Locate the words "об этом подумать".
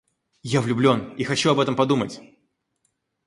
1.51-2.21